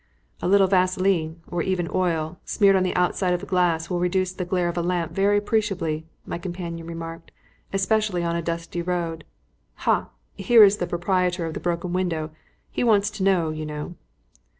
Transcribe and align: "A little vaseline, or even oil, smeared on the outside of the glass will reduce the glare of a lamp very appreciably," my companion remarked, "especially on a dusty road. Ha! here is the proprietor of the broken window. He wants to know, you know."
"A 0.41 0.47
little 0.47 0.65
vaseline, 0.65 1.41
or 1.47 1.61
even 1.61 1.87
oil, 1.93 2.39
smeared 2.43 2.75
on 2.75 2.81
the 2.81 2.95
outside 2.95 3.35
of 3.35 3.39
the 3.39 3.45
glass 3.45 3.87
will 3.87 3.99
reduce 3.99 4.33
the 4.33 4.43
glare 4.45 4.67
of 4.67 4.75
a 4.75 4.81
lamp 4.81 5.11
very 5.11 5.37
appreciably," 5.37 6.07
my 6.25 6.39
companion 6.39 6.87
remarked, 6.87 7.29
"especially 7.71 8.23
on 8.23 8.35
a 8.35 8.41
dusty 8.41 8.81
road. 8.81 9.25
Ha! 9.85 10.09
here 10.35 10.63
is 10.63 10.77
the 10.77 10.87
proprietor 10.87 11.45
of 11.45 11.53
the 11.53 11.59
broken 11.59 11.93
window. 11.93 12.31
He 12.71 12.83
wants 12.83 13.11
to 13.11 13.23
know, 13.23 13.51
you 13.51 13.63
know." 13.67 13.93